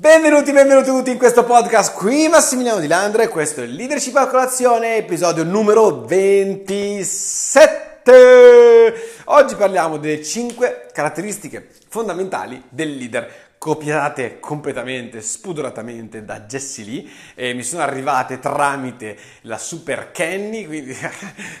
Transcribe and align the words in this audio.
Benvenuti, 0.00 0.52
benvenuti 0.52 0.88
tutti 0.88 1.10
in 1.10 1.18
questo 1.18 1.44
podcast. 1.44 1.94
Qui 1.94 2.28
Massimiliano 2.28 2.80
Di 2.80 2.86
Landre, 2.86 3.28
questo 3.28 3.60
è 3.60 3.66
Leadership 3.66 4.16
a 4.16 4.28
colazione, 4.28 4.96
episodio 4.96 5.44
numero 5.44 6.06
27. 6.06 8.94
Oggi 9.24 9.56
parliamo 9.56 9.98
delle 9.98 10.24
5 10.24 10.86
caratteristiche 10.90 11.68
fondamentali 11.90 12.62
del 12.70 12.96
leader 12.96 13.30
copiate 13.60 14.40
completamente, 14.40 15.20
spudoratamente 15.20 16.24
da 16.24 16.40
Jessie 16.46 16.82
Lee 16.82 17.06
e 17.34 17.52
mi 17.52 17.62
sono 17.62 17.82
arrivate 17.82 18.38
tramite 18.38 19.18
la 19.42 19.58
Super 19.58 20.12
Kenny, 20.12 20.64
quindi 20.64 20.92
è 20.98 21.10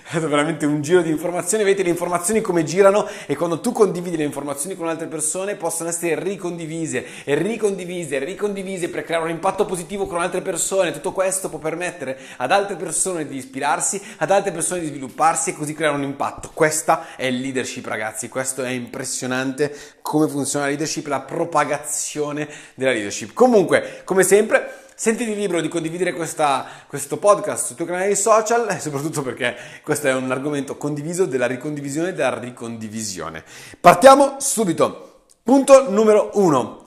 stato 0.08 0.26
veramente 0.26 0.64
un 0.64 0.80
giro 0.80 1.02
di 1.02 1.10
informazioni, 1.10 1.62
vedete 1.62 1.82
le 1.82 1.90
informazioni 1.90 2.40
come 2.40 2.64
girano? 2.64 3.06
E 3.26 3.36
quando 3.36 3.60
tu 3.60 3.72
condividi 3.72 4.16
le 4.16 4.24
informazioni 4.24 4.76
con 4.76 4.88
altre 4.88 5.08
persone 5.08 5.56
possono 5.56 5.90
essere 5.90 6.18
ricondivise 6.18 7.04
e 7.22 7.34
ricondivise 7.34 8.16
e 8.16 8.24
ricondivise 8.24 8.88
per 8.88 9.04
creare 9.04 9.24
un 9.24 9.30
impatto 9.30 9.66
positivo 9.66 10.06
con 10.06 10.22
altre 10.22 10.40
persone, 10.40 10.92
tutto 10.92 11.12
questo 11.12 11.50
può 11.50 11.58
permettere 11.58 12.18
ad 12.38 12.50
altre 12.50 12.76
persone 12.76 13.26
di 13.26 13.36
ispirarsi, 13.36 14.00
ad 14.16 14.30
altre 14.30 14.52
persone 14.52 14.80
di 14.80 14.86
svilupparsi 14.86 15.50
e 15.50 15.52
così 15.52 15.74
creare 15.74 15.96
un 15.96 16.02
impatto. 16.04 16.50
Questa 16.54 17.14
è 17.16 17.26
il 17.26 17.40
leadership 17.40 17.84
ragazzi, 17.84 18.30
questo 18.30 18.62
è 18.62 18.70
impressionante 18.70 19.98
come 20.00 20.28
funziona 20.28 20.64
la 20.64 20.70
leadership, 20.70 21.06
la 21.06 21.20
propagazione 21.20 21.88
azione 21.90 22.48
della 22.74 22.92
leadership. 22.92 23.32
Comunque, 23.32 24.02
come 24.04 24.22
sempre, 24.22 24.80
Sentiti 25.00 25.34
libero 25.34 25.62
di 25.62 25.68
condividere 25.68 26.12
questa, 26.12 26.66
questo 26.86 27.16
podcast 27.16 27.68
sul 27.68 27.76
tuo 27.76 27.86
canale 27.86 28.14
social 28.14 28.68
soprattutto 28.78 29.22
perché 29.22 29.56
questo 29.82 30.08
è 30.08 30.14
un 30.14 30.30
argomento 30.30 30.76
condiviso 30.76 31.24
della 31.24 31.46
ricondivisione 31.46 32.12
della 32.12 32.38
ricondivisione. 32.38 33.42
Partiamo 33.80 34.34
subito. 34.40 35.22
Punto 35.42 35.90
numero 35.90 36.32
uno. 36.34 36.79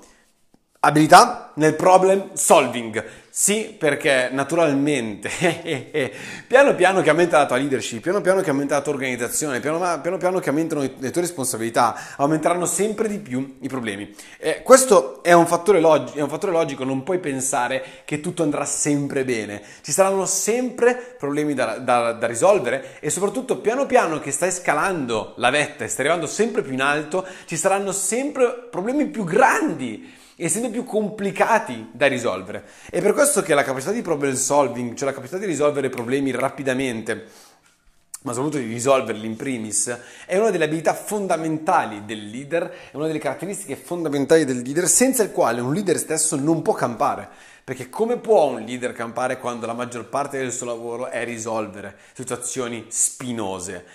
Abilità 0.86 1.52
nel 1.54 1.76
problem 1.76 2.34
solving. 2.34 3.02
Sì, 3.30 3.74
perché 3.80 4.28
naturalmente 4.34 5.30
piano 6.46 6.76
piano 6.76 7.02
che 7.02 7.10
aumenta 7.10 7.38
la 7.38 7.46
tua 7.46 7.56
leadership, 7.56 8.02
piano 8.02 8.20
piano 8.20 8.42
che 8.42 8.50
aumenta 8.50 8.76
la 8.76 8.82
tua 8.82 8.92
organizzazione, 8.92 9.62
piano 9.62 9.78
piano, 9.98 10.18
piano 10.18 10.40
che 10.40 10.50
aumentano 10.50 10.82
le 10.82 11.10
tue 11.10 11.22
responsabilità, 11.22 12.16
aumenteranno 12.18 12.66
sempre 12.66 13.08
di 13.08 13.18
più 13.20 13.60
i 13.62 13.70
problemi. 13.70 14.14
Eh, 14.38 14.62
questo 14.62 15.24
è 15.24 15.32
un, 15.32 15.48
log- 15.80 16.16
è 16.16 16.22
un, 16.22 16.28
fattore 16.28 16.52
logico, 16.52 16.84
non 16.84 17.04
puoi 17.04 17.20
pensare 17.20 17.82
che 18.04 18.20
tutto 18.20 18.44
andrà 18.44 18.66
sempre 18.66 19.24
bene. 19.24 19.64
Ci 19.82 19.94
saranno 19.94 20.26
sempre 20.26 21.16
problemi 21.18 21.54
da, 21.54 21.78
da, 21.78 22.12
da 22.12 22.28
risolvere 22.28 23.00
e 23.00 23.10
soprattutto 23.10 23.60
piano 23.60 23.86
piano 23.86 24.20
che 24.20 24.32
stai 24.32 24.52
scalando 24.52 25.36
la 25.38 25.50
vetta 25.50 25.86
e 25.86 25.88
stai 25.88 26.08
arrivando 26.08 26.28
sempre 26.30 26.62
più 26.62 26.74
in 26.74 26.82
alto, 26.82 27.26
ci 27.46 27.56
saranno 27.56 27.94
sempre 27.94 28.68
problemi 28.70 29.06
più 29.06 29.24
grandi 29.24 30.22
essendo 30.36 30.70
più 30.70 30.84
complicati 30.84 31.90
da 31.92 32.08
risolvere. 32.08 32.66
È 32.90 33.02
per 33.02 33.14
questo 33.14 33.42
che 33.42 33.54
la 33.54 33.64
capacità 33.64 33.92
di 33.92 34.02
problem 34.02 34.34
solving, 34.34 34.96
cioè 34.96 35.08
la 35.08 35.14
capacità 35.14 35.38
di 35.38 35.46
risolvere 35.46 35.90
problemi 35.90 36.32
rapidamente, 36.32 37.28
ma 38.24 38.32
soprattutto 38.32 38.62
di 38.64 38.72
risolverli 38.72 39.26
in 39.26 39.36
primis, 39.36 39.98
è 40.26 40.38
una 40.38 40.50
delle 40.50 40.66
abilità 40.66 40.94
fondamentali 40.94 42.06
del 42.06 42.30
leader, 42.30 42.72
è 42.92 42.96
una 42.96 43.08
delle 43.08 43.20
caratteristiche 43.20 43.76
fondamentali 43.76 44.46
del 44.46 44.62
leader, 44.62 44.88
senza 44.88 45.24
il 45.24 45.32
quale 45.32 45.62
un 45.62 45.74
leader 45.74 45.98
stesso 45.98 46.36
non 46.36 46.62
può 46.62 46.74
campare. 46.74 47.30
Perché 47.64 47.90
come 47.90 48.18
può 48.18 48.48
un 48.48 48.62
leader 48.62 48.92
campare 48.92 49.40
quando 49.40 49.66
la 49.66 49.74
maggior 49.74 50.06
parte 50.10 50.38
del 50.38 50.52
suo 50.52 50.66
lavoro 50.66 51.08
è 51.08 51.24
risolvere 51.24 51.96
situazioni 52.14 52.86
spinose? 52.90 53.86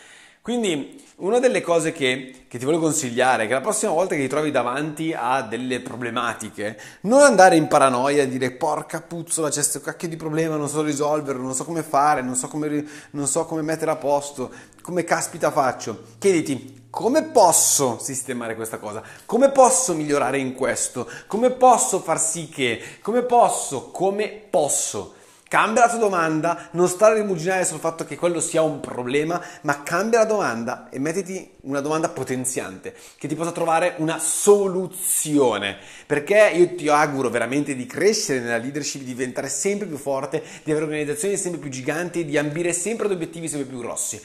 Quindi 0.48 1.04
una 1.16 1.40
delle 1.40 1.60
cose 1.60 1.92
che, 1.92 2.46
che, 2.48 2.56
ti 2.56 2.64
voglio 2.64 2.78
consigliare 2.78 3.44
è 3.44 3.46
che 3.46 3.52
la 3.52 3.60
prossima 3.60 3.92
volta 3.92 4.14
che 4.14 4.22
ti 4.22 4.28
trovi 4.28 4.50
davanti 4.50 5.14
a 5.14 5.42
delle 5.42 5.80
problematiche, 5.80 6.80
non 7.02 7.20
andare 7.20 7.56
in 7.56 7.68
paranoia 7.68 8.22
e 8.22 8.28
dire 8.28 8.52
porca 8.52 9.02
puzzola, 9.02 9.48
c'è 9.48 9.56
questo 9.56 9.82
cacchio 9.82 10.08
di 10.08 10.16
problema, 10.16 10.56
non 10.56 10.70
so 10.70 10.80
risolverlo, 10.80 11.42
non 11.42 11.52
so 11.52 11.66
come 11.66 11.82
fare, 11.82 12.22
non 12.22 12.34
so 12.34 12.48
come, 12.48 12.82
non 13.10 13.26
so 13.26 13.44
come 13.44 13.60
mettere 13.60 13.90
a 13.90 13.96
posto, 13.96 14.50
come 14.80 15.04
caspita 15.04 15.50
faccio. 15.50 16.04
Chiediti 16.18 16.86
come 16.88 17.24
posso 17.24 17.98
sistemare 18.00 18.54
questa 18.56 18.78
cosa, 18.78 19.02
come 19.26 19.50
posso 19.50 19.92
migliorare 19.92 20.38
in 20.38 20.54
questo, 20.54 21.06
come 21.26 21.50
posso 21.50 22.00
far 22.00 22.18
sì 22.18 22.48
che, 22.48 22.80
come 23.02 23.20
posso, 23.20 23.90
come 23.90 24.28
posso. 24.48 25.16
Cambia 25.48 25.86
la 25.86 25.88
tua 25.88 25.98
domanda, 25.98 26.68
non 26.72 26.88
stare 26.88 27.14
a 27.14 27.22
rimuginare 27.22 27.64
sul 27.64 27.78
fatto 27.78 28.04
che 28.04 28.16
quello 28.16 28.38
sia 28.38 28.60
un 28.60 28.80
problema, 28.80 29.42
ma 29.62 29.82
cambia 29.82 30.18
la 30.18 30.26
domanda 30.26 30.90
e 30.90 30.98
mettiti 30.98 31.52
una 31.62 31.80
domanda 31.80 32.10
potenziante 32.10 32.94
che 33.16 33.28
ti 33.28 33.34
possa 33.34 33.52
trovare 33.52 33.94
una 33.96 34.18
soluzione. 34.18 35.78
Perché 36.06 36.50
io 36.54 36.74
ti 36.74 36.86
auguro 36.90 37.30
veramente 37.30 37.74
di 37.74 37.86
crescere 37.86 38.40
nella 38.40 38.58
leadership, 38.58 39.00
di 39.00 39.14
diventare 39.14 39.48
sempre 39.48 39.86
più 39.86 39.96
forte, 39.96 40.42
di 40.64 40.70
avere 40.70 40.84
organizzazioni 40.84 41.38
sempre 41.38 41.60
più 41.60 41.70
giganti, 41.70 42.26
di 42.26 42.36
ambire 42.36 42.74
sempre 42.74 43.06
ad 43.06 43.12
obiettivi 43.12 43.48
sempre 43.48 43.68
più 43.68 43.78
grossi. 43.78 44.20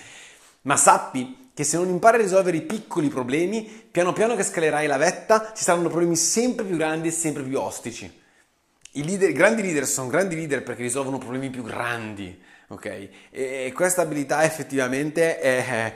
Ma 0.63 0.75
sappi 0.75 1.51
che 1.53 1.63
se 1.63 1.77
non 1.77 1.87
impari 1.87 2.17
a 2.17 2.21
risolvere 2.21 2.57
i 2.57 2.63
piccoli 2.63 3.07
problemi, 3.07 3.63
piano 3.89 4.11
piano 4.11 4.35
che 4.35 4.43
scalerai 4.43 4.87
la 4.87 4.97
vetta, 4.97 5.53
ci 5.55 5.63
saranno 5.63 5.87
problemi 5.87 6.17
sempre 6.17 6.65
più 6.65 6.75
grandi 6.75 7.07
e 7.07 7.11
sempre 7.11 7.43
più 7.43 7.57
ostici. 7.61 8.22
I, 8.95 9.03
leader, 9.03 9.31
grandi 9.31 9.61
leader 9.61 9.87
sono 9.87 10.07
grandi 10.07 10.35
leader 10.35 10.61
perché 10.61 10.83
risolvono 10.83 11.17
problemi 11.17 11.49
più 11.49 11.63
grandi, 11.63 12.39
ok? 12.67 13.09
E 13.31 13.71
questa 13.73 14.01
abilità 14.01 14.43
effettivamente 14.43 15.39
è, 15.39 15.95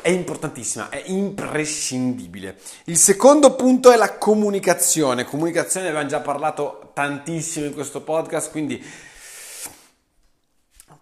è 0.00 0.08
importantissima, 0.08 0.88
è 0.88 1.02
imprescindibile. 1.06 2.56
Il 2.84 2.96
secondo 2.96 3.54
punto 3.54 3.92
è 3.92 3.96
la 3.96 4.16
comunicazione. 4.16 5.24
Comunicazione, 5.24 5.88
abbiamo 5.88 6.08
già 6.08 6.20
parlato 6.20 6.92
tantissimo 6.94 7.66
in 7.66 7.74
questo 7.74 8.00
podcast, 8.00 8.50
quindi 8.50 8.82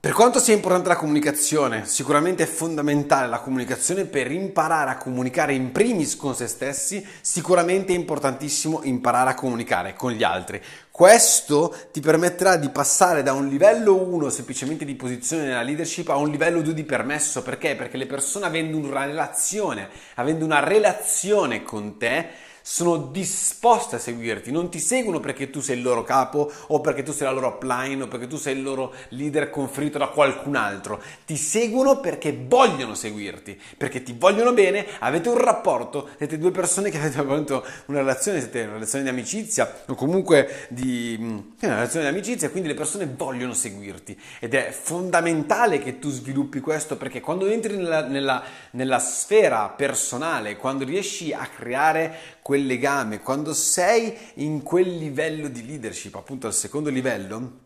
per 0.01 0.13
quanto 0.13 0.39
sia 0.39 0.55
importante 0.55 0.89
la 0.89 0.97
comunicazione, 0.97 1.85
sicuramente 1.85 2.45
è 2.45 2.47
fondamentale 2.47 3.29
la 3.29 3.41
comunicazione 3.41 4.07
per 4.07 4.31
imparare 4.31 4.93
a 4.93 4.97
comunicare 4.97 5.53
in 5.53 5.73
primis 5.73 6.17
con 6.17 6.35
se 6.35 6.47
stessi, 6.47 7.07
sicuramente 7.21 7.93
è 7.93 7.97
importantissimo 7.97 8.81
imparare 8.85 9.29
a 9.29 9.35
comunicare 9.35 9.93
con 9.93 10.13
gli 10.13 10.23
altri. 10.23 10.59
Questo 10.91 11.77
ti 11.93 12.01
permetterà 12.01 12.57
di 12.57 12.71
passare 12.71 13.23
da 13.23 13.35
un 13.35 13.49
livello 13.49 13.95
1 13.95 14.31
semplicemente 14.31 14.87
di 14.87 14.95
posizione 14.95 15.45
nella 15.45 15.61
leadership 15.61 16.09
a 16.09 16.17
un 16.17 16.31
livello 16.31 16.63
2 16.63 16.73
di 16.73 16.85
permesso. 16.85 17.43
Perché? 17.43 17.77
Perché 17.77 17.99
le 17.99 18.07
persone 18.07 18.47
avendo 18.47 18.79
una 18.79 19.05
relazione, 19.05 19.91
avendo 20.15 20.47
una 20.47 20.61
relazione 20.61 21.63
con 21.63 21.99
te, 21.99 22.49
sono 22.73 22.99
disposte 22.99 23.97
a 23.97 23.99
seguirti, 23.99 24.53
non 24.53 24.71
ti 24.71 24.79
seguono 24.79 25.19
perché 25.19 25.51
tu 25.51 25.61
sei 25.61 25.79
il 25.79 25.83
loro 25.83 26.05
capo 26.05 26.53
o 26.69 26.81
perché 26.81 27.03
tu 27.03 27.11
sei 27.11 27.27
la 27.27 27.33
loro 27.33 27.49
upline 27.49 28.05
o 28.05 28.07
perché 28.07 28.29
tu 28.29 28.37
sei 28.37 28.55
il 28.55 28.63
loro 28.63 28.95
leader 29.09 29.51
conferito 29.51 29.99
da 29.99 30.07
qualcun 30.07 30.55
altro, 30.55 31.03
ti 31.27 31.37
seguono 31.37 31.99
perché 31.99 32.45
vogliono 32.47 32.95
seguirti, 32.95 33.61
perché 33.77 34.05
ti 34.05 34.15
vogliono 34.17 34.53
bene, 34.53 34.87
avete 35.01 35.29
un 35.29 35.39
rapporto, 35.39 36.11
siete 36.17 36.39
due 36.39 36.53
persone 36.53 36.91
che 36.91 36.99
avete 36.99 37.19
avuto 37.19 37.67
una 37.87 37.99
relazione, 37.99 38.39
siete 38.39 38.63
una 38.63 38.75
relazione 38.75 39.03
di 39.03 39.11
amicizia 39.11 39.83
o 39.87 39.97
comunque 39.97 40.67
di 40.69 41.17
mm, 41.19 41.39
una 41.63 41.75
relazione 41.75 42.09
di 42.09 42.13
amicizia, 42.13 42.51
quindi 42.51 42.69
le 42.69 42.77
persone 42.77 43.13
vogliono 43.17 43.53
seguirti. 43.53 44.17
Ed 44.39 44.55
è 44.55 44.71
fondamentale 44.71 45.81
che 45.81 45.99
tu 45.99 46.09
sviluppi 46.09 46.61
questo 46.61 46.97
perché 46.97 47.21
quando 47.21 47.47
entri 47.47 47.75
nella, 47.75 48.07
nella, 48.07 48.41
nella 48.71 49.01
sfera 49.01 49.69
personale, 49.71 50.57
quando 50.57 50.85
riesci 50.85 51.33
a 51.33 51.49
creare 51.53 52.39
quel 52.51 52.67
legame, 52.67 53.21
quando 53.21 53.55
sei 53.55 54.13
in 54.35 54.63
quel 54.63 54.97
livello 54.97 55.47
di 55.47 55.65
leadership, 55.65 56.17
appunto 56.17 56.49
al 56.49 56.53
secondo 56.53 56.91
livello 56.91 57.61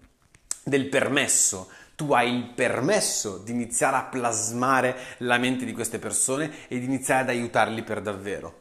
del 0.62 0.90
permesso, 0.90 1.70
tu 1.94 2.12
hai 2.12 2.30
il 2.34 2.50
permesso 2.50 3.38
di 3.38 3.52
iniziare 3.52 3.96
a 3.96 4.02
plasmare 4.02 4.94
la 5.20 5.38
mente 5.38 5.64
di 5.64 5.72
queste 5.72 5.98
persone 5.98 6.68
e 6.68 6.78
di 6.78 6.84
iniziare 6.84 7.22
ad 7.22 7.28
aiutarli 7.30 7.82
per 7.82 8.02
davvero. 8.02 8.60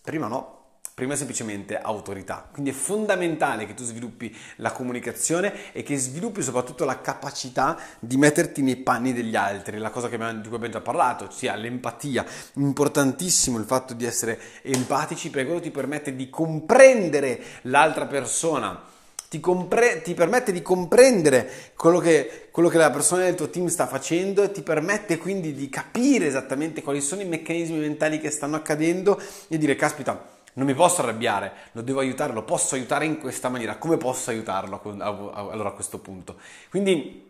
Prima 0.00 0.26
no, 0.26 0.55
prima 0.96 1.14
semplicemente 1.14 1.78
autorità. 1.78 2.48
Quindi 2.50 2.70
è 2.70 2.72
fondamentale 2.72 3.66
che 3.66 3.74
tu 3.74 3.84
sviluppi 3.84 4.34
la 4.56 4.72
comunicazione 4.72 5.70
e 5.72 5.82
che 5.82 5.98
sviluppi 5.98 6.40
soprattutto 6.40 6.86
la 6.86 7.02
capacità 7.02 7.78
di 7.98 8.16
metterti 8.16 8.62
nei 8.62 8.76
panni 8.76 9.12
degli 9.12 9.36
altri, 9.36 9.76
la 9.76 9.90
cosa 9.90 10.06
abbiamo, 10.06 10.32
di 10.32 10.48
cui 10.48 10.56
abbiamo 10.56 10.72
già 10.72 10.80
parlato, 10.80 11.26
ossia 11.26 11.54
l'empatia. 11.54 12.24
Importantissimo 12.54 13.58
il 13.58 13.66
fatto 13.66 13.92
di 13.92 14.06
essere 14.06 14.40
empatici 14.62 15.28
perché 15.28 15.44
quello 15.44 15.60
ti 15.60 15.70
permette 15.70 16.16
di 16.16 16.30
comprendere 16.30 17.42
l'altra 17.64 18.06
persona. 18.06 18.82
Ti, 19.28 19.38
compre- 19.38 20.00
ti, 20.00 20.14
permette 20.14 20.50
di 20.50 20.62
comprendere 20.62 21.74
quello 21.76 21.98
che, 21.98 22.48
quello 22.50 22.70
che, 22.70 22.78
la 22.78 22.90
persona 22.90 23.24
del 23.24 23.34
tuo 23.34 23.50
team 23.50 23.66
sta 23.66 23.86
facendo 23.86 24.42
e 24.42 24.50
ti 24.50 24.62
permette 24.62 25.18
quindi 25.18 25.52
di 25.52 25.68
capire 25.68 26.26
esattamente 26.26 26.80
quali 26.80 27.02
sono 27.02 27.20
i 27.20 27.26
meccanismi 27.26 27.76
mentali 27.76 28.18
che 28.18 28.30
stanno 28.30 28.56
accadendo 28.56 29.20
e 29.48 29.58
dire 29.58 29.76
caspita 29.76 30.35
non 30.56 30.66
mi 30.66 30.74
posso 30.74 31.02
arrabbiare, 31.02 31.52
lo 31.72 31.82
devo 31.82 32.00
aiutare, 32.00 32.32
lo 32.32 32.42
posso 32.42 32.74
aiutare 32.74 33.04
in 33.04 33.18
questa 33.18 33.48
maniera. 33.48 33.76
Come 33.76 33.96
posso 33.96 34.30
aiutarlo 34.30 34.80
allora 34.82 35.68
a 35.68 35.72
questo 35.72 35.98
punto? 35.98 36.36
Quindi 36.70 37.26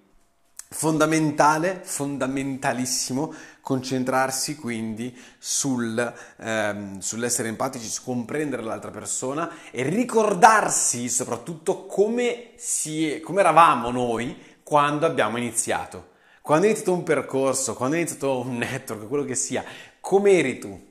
Fondamentale, 0.68 1.80
fondamentalissimo 1.84 3.32
concentrarsi 3.60 4.56
quindi 4.56 5.16
sul, 5.38 6.12
ehm, 6.38 6.98
sull'essere 6.98 7.46
empatici, 7.46 7.86
su 7.86 8.02
comprendere 8.02 8.64
l'altra 8.64 8.90
persona 8.90 9.48
e 9.70 9.84
ricordarsi 9.84 11.08
soprattutto 11.08 11.86
come, 11.86 12.50
si, 12.56 13.20
come 13.22 13.40
eravamo 13.40 13.92
noi 13.92 14.36
quando 14.64 15.06
abbiamo 15.06 15.36
iniziato. 15.36 16.14
Quando 16.42 16.66
è 16.66 16.70
iniziato 16.70 16.94
un 16.94 17.04
percorso, 17.04 17.74
quando 17.74 17.94
è 17.94 18.00
iniziato 18.00 18.40
un 18.40 18.56
network, 18.58 19.06
quello 19.06 19.24
che 19.24 19.36
sia, 19.36 19.64
com'eri 20.00 20.58
tu? 20.58 20.84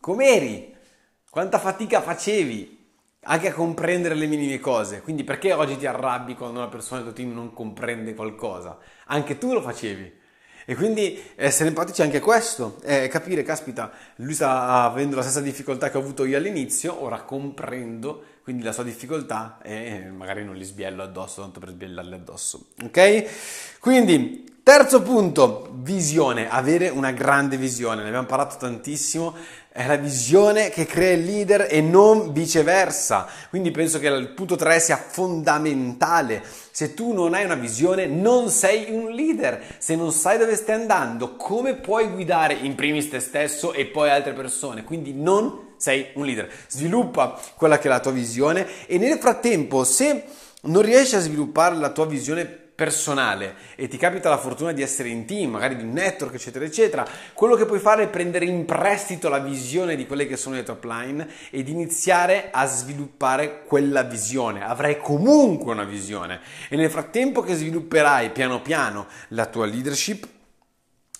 Com'eri? 0.00 0.76
Quanta 1.30 1.60
fatica 1.60 2.02
facevi? 2.02 2.78
anche 3.24 3.48
a 3.48 3.52
comprendere 3.52 4.14
le 4.14 4.26
minime 4.26 4.58
cose. 4.60 5.02
Quindi 5.02 5.24
perché 5.24 5.52
oggi 5.52 5.76
ti 5.76 5.86
arrabbi 5.86 6.34
quando 6.34 6.58
una 6.58 6.68
persona 6.68 7.02
del 7.02 7.12
tuo 7.12 7.22
team 7.22 7.34
non 7.34 7.52
comprende 7.52 8.14
qualcosa? 8.14 8.78
Anche 9.06 9.38
tu 9.38 9.52
lo 9.52 9.60
facevi. 9.60 10.18
E 10.64 10.74
quindi 10.74 11.20
essere 11.34 11.68
empatici 11.68 12.00
è 12.00 12.04
anche 12.04 12.20
questo, 12.20 12.80
è 12.82 13.08
capire, 13.08 13.42
caspita, 13.42 13.90
lui 14.16 14.34
sta 14.34 14.84
avendo 14.84 15.16
la 15.16 15.22
stessa 15.22 15.40
difficoltà 15.40 15.90
che 15.90 15.96
ho 15.96 16.00
avuto 16.00 16.24
io 16.24 16.36
all'inizio, 16.36 17.02
ora 17.02 17.22
comprendo 17.22 18.24
quindi 18.42 18.62
la 18.62 18.72
sua 18.72 18.84
difficoltà 18.84 19.58
e 19.62 20.10
magari 20.10 20.44
non 20.44 20.54
li 20.54 20.64
sbiello 20.64 21.02
addosso 21.02 21.40
tanto 21.40 21.60
per 21.60 21.70
sbiellarli 21.70 22.14
addosso. 22.14 22.68
Ok? 22.84 23.78
Quindi 23.80 24.50
Terzo 24.62 25.00
punto, 25.00 25.69
visione, 25.82 26.50
avere 26.50 26.88
una 26.88 27.10
grande 27.12 27.56
visione, 27.56 28.02
ne 28.02 28.08
abbiamo 28.08 28.26
parlato 28.26 28.56
tantissimo, 28.56 29.34
è 29.72 29.86
la 29.86 29.96
visione 29.96 30.68
che 30.70 30.84
crea 30.84 31.12
il 31.12 31.24
leader 31.24 31.68
e 31.70 31.80
non 31.80 32.32
viceversa. 32.32 33.26
Quindi 33.50 33.70
penso 33.70 33.98
che 33.98 34.08
il 34.08 34.30
punto 34.30 34.56
3 34.56 34.80
sia 34.80 34.96
fondamentale. 34.96 36.42
Se 36.72 36.92
tu 36.94 37.12
non 37.12 37.34
hai 37.34 37.44
una 37.44 37.54
visione, 37.54 38.06
non 38.06 38.50
sei 38.50 38.90
un 38.90 39.12
leader. 39.12 39.62
Se 39.78 39.94
non 39.94 40.10
sai 40.10 40.38
dove 40.38 40.56
stai 40.56 40.74
andando, 40.74 41.36
come 41.36 41.74
puoi 41.74 42.08
guidare 42.08 42.54
in 42.54 42.74
primis 42.74 43.10
te 43.10 43.20
stesso 43.20 43.72
e 43.72 43.86
poi 43.86 44.10
altre 44.10 44.32
persone? 44.32 44.82
Quindi 44.82 45.14
non 45.14 45.74
sei 45.76 46.08
un 46.14 46.24
leader. 46.24 46.50
Sviluppa 46.66 47.40
quella 47.54 47.78
che 47.78 47.86
è 47.86 47.90
la 47.90 48.00
tua 48.00 48.12
visione 48.12 48.66
e 48.86 48.98
nel 48.98 49.18
frattempo, 49.18 49.84
se 49.84 50.24
non 50.62 50.82
riesci 50.82 51.14
a 51.14 51.20
sviluppare 51.20 51.76
la 51.76 51.90
tua 51.90 52.06
visione 52.06 52.69
personale 52.80 53.56
e 53.74 53.88
ti 53.88 53.98
capita 53.98 54.30
la 54.30 54.38
fortuna 54.38 54.72
di 54.72 54.80
essere 54.80 55.10
in 55.10 55.26
team, 55.26 55.50
magari 55.50 55.76
di 55.76 55.82
un 55.82 55.92
network, 55.92 56.32
eccetera, 56.32 56.64
eccetera, 56.64 57.06
quello 57.34 57.54
che 57.54 57.66
puoi 57.66 57.78
fare 57.78 58.04
è 58.04 58.08
prendere 58.08 58.46
in 58.46 58.64
prestito 58.64 59.28
la 59.28 59.38
visione 59.38 59.96
di 59.96 60.06
quelle 60.06 60.26
che 60.26 60.38
sono 60.38 60.54
le 60.54 60.62
top 60.62 60.82
line 60.84 61.28
ed 61.50 61.68
iniziare 61.68 62.48
a 62.50 62.64
sviluppare 62.64 63.64
quella 63.66 64.02
visione. 64.02 64.64
Avrai 64.64 64.98
comunque 64.98 65.72
una 65.72 65.84
visione 65.84 66.40
e 66.70 66.76
nel 66.76 66.88
frattempo 66.88 67.42
che 67.42 67.54
svilupperai 67.54 68.30
piano 68.30 68.62
piano 68.62 69.06
la 69.28 69.44
tua 69.44 69.66
leadership, 69.66 70.26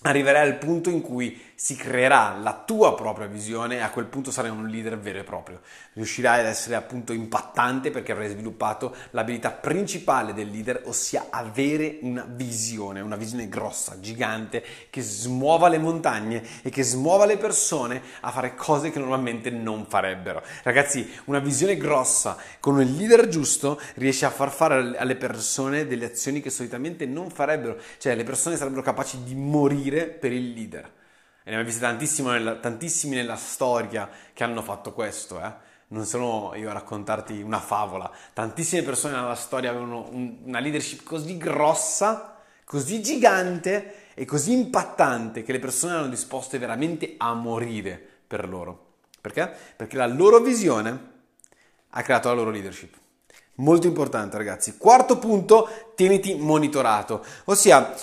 arriverai 0.01 0.47
al 0.47 0.57
punto 0.57 0.89
in 0.89 1.01
cui 1.01 1.39
si 1.63 1.75
creerà 1.75 2.39
la 2.41 2.63
tua 2.65 2.95
propria 2.95 3.27
visione 3.27 3.75
e 3.75 3.81
a 3.81 3.91
quel 3.91 4.07
punto 4.07 4.31
sarai 4.31 4.49
un 4.49 4.65
leader 4.65 4.97
vero 4.97 5.19
e 5.19 5.23
proprio. 5.23 5.61
Riuscirai 5.93 6.39
ad 6.39 6.47
essere 6.47 6.73
appunto 6.73 7.13
impattante 7.13 7.91
perché 7.91 8.13
avrai 8.13 8.29
sviluppato 8.29 8.95
l'abilità 9.11 9.51
principale 9.51 10.33
del 10.33 10.49
leader, 10.49 10.81
ossia 10.85 11.27
avere 11.29 11.99
una 12.01 12.25
visione, 12.27 12.99
una 13.01 13.15
visione 13.15 13.47
grossa, 13.47 13.99
gigante, 13.99 14.63
che 14.89 15.03
smuova 15.03 15.67
le 15.67 15.77
montagne 15.77 16.43
e 16.63 16.71
che 16.71 16.81
smuova 16.81 17.27
le 17.27 17.37
persone 17.37 18.01
a 18.21 18.31
fare 18.31 18.55
cose 18.55 18.89
che 18.89 18.97
normalmente 18.97 19.51
non 19.51 19.85
farebbero. 19.87 20.41
Ragazzi, 20.63 21.07
una 21.25 21.37
visione 21.37 21.77
grossa 21.77 22.37
con 22.59 22.81
il 22.81 22.91
leader 22.91 23.27
giusto 23.27 23.79
riesce 23.95 24.25
a 24.25 24.31
far 24.31 24.51
fare 24.51 24.97
alle 24.97 25.15
persone 25.15 25.85
delle 25.85 26.05
azioni 26.05 26.41
che 26.41 26.49
solitamente 26.49 27.05
non 27.05 27.29
farebbero, 27.29 27.77
cioè 27.99 28.15
le 28.15 28.23
persone 28.23 28.57
sarebbero 28.57 28.81
capaci 28.81 29.21
di 29.21 29.35
morire 29.35 30.07
per 30.07 30.31
il 30.31 30.53
leader. 30.53 30.99
Ne 31.51 31.57
abbiamo 31.57 31.97
visti 31.97 32.23
nella, 32.23 32.55
tantissimi 32.55 33.17
nella 33.17 33.35
storia 33.35 34.09
che 34.31 34.45
hanno 34.45 34.61
fatto 34.61 34.93
questo, 34.93 35.43
eh? 35.43 35.51
Non 35.87 36.05
sono 36.05 36.53
io 36.55 36.69
a 36.69 36.73
raccontarti 36.73 37.41
una 37.41 37.59
favola. 37.59 38.09
Tantissime 38.31 38.83
persone 38.83 39.15
nella 39.15 39.35
storia 39.35 39.71
avevano 39.71 40.07
un, 40.11 40.37
una 40.45 40.59
leadership 40.59 41.03
così 41.03 41.35
grossa, 41.35 42.37
così 42.63 43.01
gigante 43.01 44.13
e 44.13 44.23
così 44.23 44.53
impattante 44.53 45.43
che 45.43 45.51
le 45.51 45.59
persone 45.59 45.91
erano 45.91 46.07
disposte 46.07 46.57
veramente 46.57 47.15
a 47.17 47.33
morire 47.33 48.01
per 48.25 48.47
loro. 48.47 48.93
Perché? 49.19 49.53
Perché 49.75 49.97
la 49.97 50.07
loro 50.07 50.39
visione 50.39 51.09
ha 51.89 52.01
creato 52.01 52.29
la 52.29 52.35
loro 52.35 52.51
leadership. 52.51 52.95
Molto 53.55 53.87
importante, 53.87 54.37
ragazzi. 54.37 54.77
Quarto 54.77 55.17
punto, 55.17 55.67
tieniti 55.95 56.33
monitorato. 56.33 57.25
Ossia, 57.43 57.93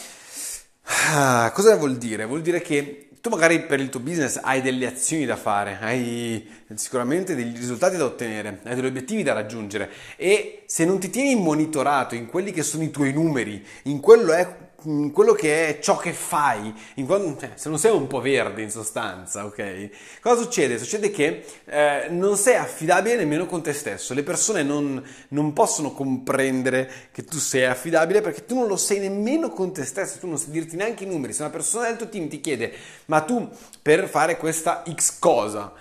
ah, 1.14 1.50
cosa 1.54 1.76
vuol 1.76 1.96
dire? 1.96 2.26
Vuol 2.26 2.42
dire 2.42 2.60
che 2.60 3.07
tu 3.20 3.30
magari 3.30 3.62
per 3.62 3.80
il 3.80 3.88
tuo 3.88 4.00
business 4.00 4.38
hai 4.42 4.60
delle 4.60 4.86
azioni 4.86 5.24
da 5.24 5.36
fare, 5.36 5.78
hai 5.80 6.46
sicuramente 6.74 7.34
dei 7.34 7.52
risultati 7.54 7.96
da 7.96 8.04
ottenere, 8.04 8.60
hai 8.64 8.74
degli 8.74 8.86
obiettivi 8.86 9.22
da 9.22 9.32
raggiungere 9.32 9.90
e 10.16 10.62
se 10.66 10.84
non 10.84 10.98
ti 10.98 11.10
tieni 11.10 11.40
monitorato 11.40 12.14
in 12.14 12.26
quelli 12.26 12.52
che 12.52 12.62
sono 12.62 12.82
i 12.82 12.90
tuoi 12.90 13.12
numeri, 13.12 13.64
in 13.84 14.00
quello 14.00 14.32
è 14.32 14.67
quello 15.12 15.32
che 15.32 15.66
è 15.66 15.78
ciò 15.80 15.96
che 15.96 16.12
fai, 16.12 16.72
quando, 17.04 17.36
cioè, 17.40 17.50
se 17.56 17.68
non 17.68 17.80
sei 17.80 17.90
un 17.90 18.06
po' 18.06 18.20
verde 18.20 18.62
in 18.62 18.70
sostanza, 18.70 19.44
ok? 19.44 20.20
Cosa 20.20 20.40
succede? 20.40 20.78
Succede 20.78 21.10
che 21.10 21.44
eh, 21.64 22.06
non 22.10 22.36
sei 22.36 22.54
affidabile 22.54 23.16
nemmeno 23.16 23.46
con 23.46 23.60
te 23.60 23.72
stesso, 23.72 24.14
le 24.14 24.22
persone 24.22 24.62
non, 24.62 25.04
non, 25.30 25.52
possono 25.52 25.90
comprendere 25.90 26.88
che 27.10 27.24
tu 27.24 27.38
sei 27.38 27.64
affidabile 27.64 28.20
perché 28.20 28.44
tu 28.44 28.54
non 28.54 28.68
lo 28.68 28.76
sei 28.76 29.00
nemmeno 29.00 29.50
con 29.50 29.72
te 29.72 29.84
stesso, 29.84 30.18
tu 30.18 30.28
non 30.28 30.38
sai 30.38 30.52
dirti 30.52 30.76
neanche 30.76 31.02
i 31.02 31.08
numeri, 31.08 31.32
se 31.32 31.42
una 31.42 31.50
persona 31.50 31.88
del 31.88 31.96
tuo 31.96 32.08
team 32.08 32.28
ti 32.28 32.40
chiede 32.40 32.72
ma 33.06 33.22
tu 33.22 33.50
per 33.82 34.08
fare 34.08 34.36
questa 34.36 34.84
X 34.88 35.18
cosa, 35.18 35.72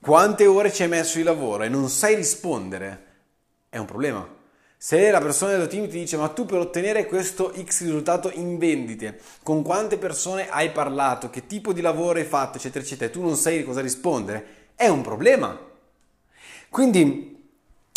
quante 0.00 0.46
ore 0.46 0.72
ci 0.72 0.82
hai 0.82 0.88
messo 0.88 1.18
di 1.18 1.22
lavoro? 1.22 1.64
e 1.64 1.68
non 1.68 1.90
sai 1.90 2.14
rispondere, 2.14 3.04
è 3.68 3.76
un 3.76 3.84
problema 3.84 4.36
se 4.86 5.10
la 5.10 5.20
persona 5.20 5.50
del 5.50 5.62
tuo 5.62 5.68
team 5.70 5.88
ti 5.88 5.98
dice 5.98 6.16
ma 6.16 6.28
tu 6.28 6.46
per 6.46 6.60
ottenere 6.60 7.06
questo 7.06 7.52
X 7.60 7.80
risultato 7.80 8.30
in 8.32 8.56
vendite, 8.56 9.18
con 9.42 9.64
quante 9.64 9.98
persone 9.98 10.48
hai 10.48 10.70
parlato, 10.70 11.28
che 11.28 11.48
tipo 11.48 11.72
di 11.72 11.80
lavoro 11.80 12.20
hai 12.20 12.24
fatto, 12.24 12.58
eccetera, 12.58 12.84
eccetera, 12.84 13.10
e 13.10 13.12
tu 13.12 13.20
non 13.20 13.34
sai 13.34 13.64
cosa 13.64 13.80
rispondere, 13.80 14.46
è 14.76 14.86
un 14.86 15.00
problema. 15.00 15.58
Quindi 16.68 17.36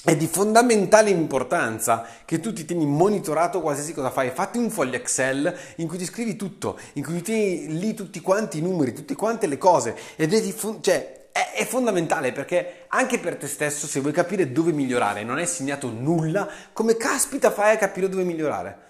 è 0.03 0.17
di 0.17 0.25
fondamentale 0.25 1.11
importanza 1.11 2.07
che 2.25 2.39
tu 2.39 2.53
ti 2.53 2.65
tieni 2.65 2.87
monitorato 2.87 3.61
qualsiasi 3.61 3.93
cosa 3.93 4.09
fai. 4.09 4.31
Fatti 4.31 4.57
un 4.57 4.71
foglio 4.71 4.95
Excel 4.95 5.55
in 5.75 5.87
cui 5.87 5.99
ti 5.99 6.05
scrivi 6.05 6.35
tutto, 6.35 6.79
in 6.93 7.03
cui 7.03 7.17
ti 7.17 7.21
tieni 7.21 7.77
lì 7.77 7.93
tutti 7.93 8.19
quanti 8.19 8.57
i 8.57 8.61
numeri, 8.61 8.93
tutte 8.93 9.13
quante 9.13 9.45
le 9.45 9.59
cose. 9.59 9.95
E 10.15 10.25
vedi, 10.25 10.55
cioè, 10.81 11.18
è, 11.59 11.65
fondamentale 11.65 12.31
perché 12.31 12.85
anche 12.87 13.19
per 13.19 13.37
te 13.37 13.47
stesso, 13.47 13.87
se 13.87 13.99
vuoi 13.99 14.13
capire 14.13 14.51
dove 14.51 14.71
migliorare, 14.71 15.23
non 15.23 15.37
hai 15.37 15.47
segnato 15.47 15.89
nulla, 15.89 16.49
come 16.73 16.97
caspita 16.97 17.51
fai 17.51 17.75
a 17.75 17.77
capire 17.77 18.09
dove 18.09 18.23
migliorare? 18.23 18.87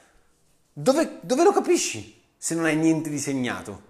Dove, 0.71 1.19
dove 1.21 1.43
lo 1.43 1.51
capisci 1.51 2.21
se 2.37 2.55
non 2.55 2.65
hai 2.65 2.75
niente 2.75 3.09
di 3.09 3.19
segnato? 3.19 3.87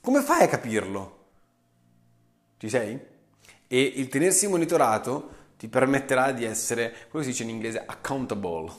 Come 0.00 0.20
fai 0.22 0.42
a 0.42 0.48
capirlo? 0.48 1.16
Ci 2.58 2.68
sei? 2.68 2.98
E 3.66 3.80
il 3.80 4.08
tenersi 4.08 4.46
monitorato 4.46 5.36
ti 5.58 5.68
permetterà 5.68 6.32
di 6.32 6.44
essere, 6.44 6.94
come 7.10 7.24
si 7.24 7.30
dice 7.30 7.42
in 7.42 7.50
inglese, 7.50 7.82
accountable. 7.84 8.70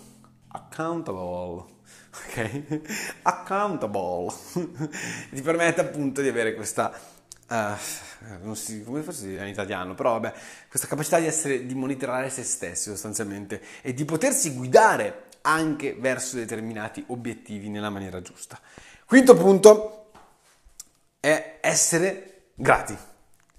Accountable. 0.47 1.77
Ok? 2.13 2.81
Accountable. 3.23 4.33
ti 5.29 5.41
permette 5.41 5.81
appunto 5.81 6.21
di 6.21 6.27
avere 6.27 6.55
questa 6.55 7.17
Uh, 7.49 7.75
non 8.43 8.55
si, 8.55 8.83
come 8.83 9.01
forse 9.01 9.27
in 9.27 9.47
italiano, 9.47 9.95
però 9.95 10.19
vabbè, 10.19 10.33
questa 10.69 10.87
capacità 10.87 11.17
di 11.17 11.25
essere, 11.25 11.65
di 11.65 11.73
monitorare 11.73 12.29
se 12.29 12.43
stessi 12.43 12.91
sostanzialmente 12.91 13.59
e 13.81 13.93
di 13.95 14.05
potersi 14.05 14.53
guidare 14.53 15.23
anche 15.41 15.95
verso 15.99 16.35
determinati 16.35 17.03
obiettivi 17.07 17.69
nella 17.69 17.89
maniera 17.89 18.21
giusta. 18.21 18.59
Quinto 19.03 19.35
punto 19.35 20.11
è 21.19 21.57
essere 21.61 22.51
grati, 22.53 22.95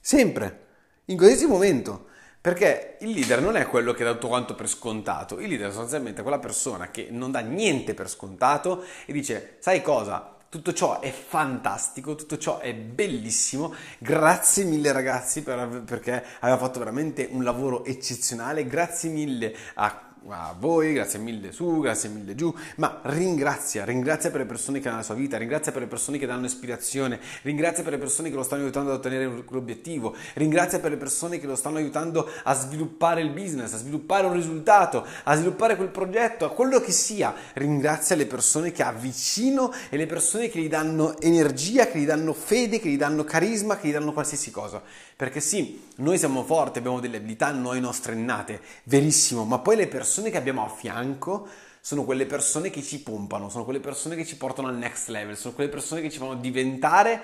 sempre, 0.00 0.66
in 1.06 1.16
qualsiasi 1.16 1.46
momento. 1.46 2.06
Perché 2.40 2.96
il 3.00 3.10
leader 3.10 3.42
non 3.42 3.56
è 3.56 3.66
quello 3.66 3.92
che 3.92 4.02
dà 4.02 4.12
tutto 4.12 4.28
quanto 4.28 4.54
per 4.54 4.66
scontato, 4.66 5.40
il 5.40 5.48
leader 5.48 5.66
è 5.66 5.70
sostanzialmente 5.70 6.22
quella 6.22 6.38
persona 6.38 6.90
che 6.90 7.08
non 7.10 7.30
dà 7.30 7.40
niente 7.40 7.92
per 7.92 8.08
scontato 8.08 8.82
e 9.04 9.12
dice, 9.12 9.56
sai 9.58 9.82
cosa? 9.82 10.36
Tutto 10.50 10.72
ciò 10.72 10.98
è 10.98 11.12
fantastico, 11.12 12.16
tutto 12.16 12.36
ciò 12.36 12.58
è 12.58 12.74
bellissimo. 12.74 13.72
Grazie 13.98 14.64
mille 14.64 14.90
ragazzi 14.90 15.44
per, 15.44 15.84
perché 15.86 16.24
aveva 16.40 16.58
fatto 16.58 16.80
veramente 16.80 17.28
un 17.30 17.44
lavoro 17.44 17.84
eccezionale. 17.84 18.66
Grazie 18.66 19.10
mille 19.10 19.54
a 19.74 20.09
a 20.28 20.54
voi, 20.58 20.92
grazie 20.92 21.18
mille 21.18 21.50
su, 21.52 21.80
grazie 21.80 22.08
mille 22.08 22.34
giù, 22.34 22.54
ma 22.76 23.00
ringrazia, 23.04 23.84
ringrazia 23.84 24.30
per 24.30 24.40
le 24.40 24.46
persone 24.46 24.80
che 24.80 24.88
hanno 24.88 24.98
la 24.98 25.02
sua 25.02 25.14
vita, 25.14 25.36
ringrazia 25.38 25.72
per 25.72 25.82
le 25.82 25.88
persone 25.88 26.18
che 26.18 26.26
danno 26.26 26.46
ispirazione, 26.46 27.18
ringrazia 27.42 27.82
per 27.82 27.92
le 27.92 27.98
persone 27.98 28.28
che 28.28 28.36
lo 28.36 28.42
stanno 28.42 28.62
aiutando 28.62 28.90
ad 28.90 28.98
ottenere 28.98 29.44
l'obiettivo, 29.48 30.14
ringrazia 30.34 30.78
per 30.78 30.90
le 30.90 30.96
persone 30.96 31.38
che 31.38 31.46
lo 31.46 31.56
stanno 31.56 31.78
aiutando 31.78 32.28
a 32.44 32.54
sviluppare 32.54 33.22
il 33.22 33.30
business, 33.30 33.72
a 33.72 33.78
sviluppare 33.78 34.26
un 34.26 34.34
risultato, 34.34 35.06
a 35.24 35.34
sviluppare 35.34 35.76
quel 35.76 35.88
progetto, 35.88 36.44
a 36.44 36.50
quello 36.50 36.80
che 36.80 36.92
sia. 36.92 37.34
Ringrazia 37.54 38.16
le 38.16 38.26
persone 38.26 38.72
che 38.72 38.82
ha 38.82 38.92
vicino 38.92 39.72
e 39.88 39.96
le 39.96 40.06
persone 40.06 40.48
che 40.48 40.60
gli 40.60 40.68
danno 40.68 41.18
energia, 41.20 41.86
che 41.86 41.98
gli 41.98 42.06
danno 42.06 42.32
fede, 42.34 42.78
che 42.78 42.88
gli 42.88 42.98
danno 42.98 43.24
carisma, 43.24 43.78
che 43.78 43.88
gli 43.88 43.92
danno 43.92 44.12
qualsiasi 44.12 44.50
cosa. 44.50 44.82
Perché 45.20 45.40
sì, 45.40 45.88
noi 45.96 46.16
siamo 46.16 46.42
forti, 46.44 46.78
abbiamo 46.78 46.98
delle 46.98 47.18
abilità 47.18 47.50
noi 47.50 47.78
nostre 47.78 48.14
innate, 48.14 48.58
verissimo, 48.84 49.44
ma 49.44 49.58
poi 49.58 49.76
le 49.76 49.86
persone 49.86 50.30
che 50.30 50.38
abbiamo 50.38 50.64
a 50.64 50.68
fianco 50.70 51.46
sono 51.82 52.04
quelle 52.04 52.24
persone 52.24 52.70
che 52.70 52.82
ci 52.82 53.02
pompano, 53.02 53.50
sono 53.50 53.64
quelle 53.64 53.80
persone 53.80 54.16
che 54.16 54.24
ci 54.24 54.38
portano 54.38 54.68
al 54.68 54.78
next 54.78 55.08
level, 55.08 55.36
sono 55.36 55.52
quelle 55.52 55.68
persone 55.68 56.00
che 56.00 56.08
ci 56.08 56.16
fanno 56.16 56.36
diventare 56.36 57.20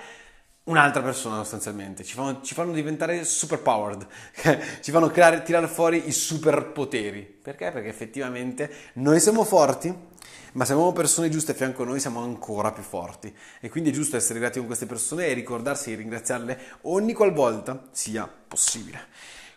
un'altra 0.65 1.01
persona 1.01 1.37
sostanzialmente, 1.37 2.03
ci 2.03 2.13
fanno, 2.13 2.41
ci 2.43 2.53
fanno 2.53 2.71
diventare 2.71 3.23
super 3.23 3.63
powered, 3.63 4.05
ci 4.79 4.91
fanno 4.91 5.07
creare, 5.07 5.41
tirare 5.41 5.67
fuori 5.67 6.07
i 6.07 6.11
superpoteri. 6.11 7.21
Perché? 7.21 7.71
Perché 7.71 7.89
effettivamente 7.89 8.71
noi 8.93 9.19
siamo 9.19 9.43
forti, 9.43 9.91
ma 10.53 10.65
se 10.65 10.73
abbiamo 10.73 10.93
persone 10.93 11.29
giuste 11.29 11.51
a 11.51 11.55
fianco 11.55 11.83
a 11.83 11.85
noi 11.85 11.99
siamo 11.99 12.21
ancora 12.21 12.71
più 12.71 12.83
forti. 12.83 13.33
E 13.59 13.69
quindi 13.69 13.89
è 13.89 13.93
giusto 13.93 14.15
essere 14.15 14.39
grati 14.39 14.57
con 14.57 14.67
queste 14.67 14.85
persone 14.85 15.27
e 15.27 15.33
ricordarsi 15.33 15.89
di 15.89 15.95
ringraziarle 15.95 16.59
ogni 16.81 17.13
qualvolta 17.13 17.87
sia 17.91 18.27
possibile. 18.47 19.07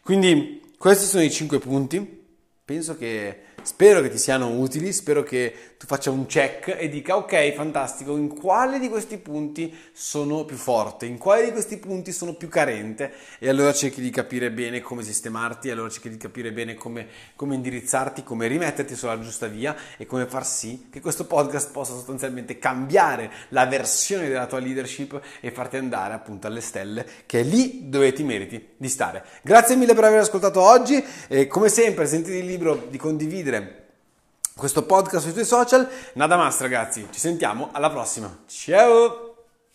Quindi 0.03 0.75
questi 0.77 1.07
sono 1.07 1.23
i 1.23 1.31
cinque 1.31 1.59
punti. 1.59 2.19
Penso 2.65 2.97
che 2.97 3.43
Spero 3.63 4.01
che 4.01 4.09
ti 4.09 4.19
siano 4.19 4.49
utili, 4.49 4.93
spero 4.93 5.23
che 5.23 5.71
tu 5.81 5.87
faccia 5.87 6.11
un 6.11 6.27
check 6.27 6.77
e 6.79 6.89
dica 6.89 7.17
ok, 7.17 7.53
fantastico, 7.53 8.17
in 8.17 8.29
quale 8.29 8.79
di 8.79 8.91
questi 8.91 9.17
punti 9.17 9.75
sono 9.93 10.45
più 10.45 10.57
forte, 10.57 11.07
in 11.07 11.17
quale 11.17 11.45
di 11.45 11.53
questi 11.53 11.79
punti 11.79 12.13
sono 12.13 12.35
più 12.35 12.49
carente 12.49 13.13
e 13.39 13.49
allora 13.49 13.73
cerchi 13.73 14.03
di 14.03 14.11
capire 14.11 14.51
bene 14.51 14.81
come 14.81 15.03
sistemarti, 15.03 15.71
allora 15.71 15.89
cerchi 15.89 16.11
di 16.11 16.19
capire 16.19 16.53
bene 16.53 16.75
come, 16.75 17.07
come 17.35 17.55
indirizzarti, 17.55 18.23
come 18.23 18.47
rimetterti 18.47 18.95
sulla 18.95 19.19
giusta 19.21 19.47
via 19.47 19.75
e 19.97 20.05
come 20.05 20.27
far 20.27 20.47
sì 20.47 20.89
che 20.91 21.01
questo 21.01 21.25
podcast 21.25 21.71
possa 21.71 21.95
sostanzialmente 21.95 22.59
cambiare 22.59 23.31
la 23.49 23.65
versione 23.65 24.29
della 24.29 24.47
tua 24.47 24.59
leadership 24.59 25.19
e 25.41 25.51
farti 25.51 25.77
andare 25.79 26.13
appunto 26.13 26.47
alle 26.47 26.61
stelle, 26.61 27.07
che 27.25 27.41
è 27.41 27.43
lì 27.43 27.89
dove 27.89 28.13
ti 28.13 28.23
meriti 28.23 28.69
di 28.77 28.89
stare. 28.89 29.25
Grazie 29.43 29.77
mille 29.77 29.95
per 29.95 30.05
aver 30.05 30.21
ascoltato 30.21 30.61
oggi 30.61 31.03
e 31.29 31.47
come 31.47 31.71
sempre 31.71 32.07
sentiti 32.07 32.37
il 32.37 32.47
libro 32.47 32.87
di 32.91 32.99
condividere 33.51 33.79
questo 34.55 34.85
podcast 34.85 35.25
sui 35.25 35.33
tuoi 35.33 35.45
social. 35.45 35.89
Nada 36.15 36.37
más 36.37 36.61
ragazzi, 36.61 37.07
ci 37.11 37.19
sentiamo 37.19 37.71
alla 37.73 37.91
prossima. 37.91 38.43
Ciao! 38.47 39.30